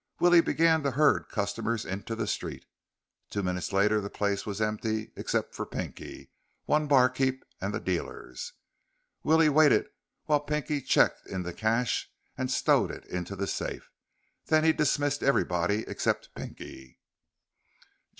Willie 0.19 0.41
began 0.41 0.81
to 0.81 0.89
herd 0.89 1.29
customers 1.29 1.85
into 1.85 2.15
the 2.15 2.25
street. 2.25 2.65
Two 3.29 3.43
minutes 3.43 3.71
later 3.71 4.01
the 4.01 4.09
place 4.09 4.47
was 4.47 4.59
empty 4.59 5.11
except 5.15 5.53
for 5.53 5.63
Pinky, 5.63 6.31
one 6.65 6.87
barkeep, 6.87 7.45
and 7.61 7.71
the 7.71 7.79
dealers. 7.79 8.53
Willie 9.21 9.47
waited 9.47 9.89
while 10.25 10.39
Pinky 10.39 10.81
checked 10.81 11.27
in 11.27 11.43
the 11.43 11.53
cash 11.53 12.09
and 12.35 12.49
stowed 12.49 12.89
it 12.89 13.05
into 13.05 13.35
the 13.35 13.45
safe. 13.45 13.91
Then 14.47 14.63
he 14.63 14.73
dismissed 14.73 15.21
everybody 15.21 15.83
except 15.87 16.33
Pinky. 16.33 16.97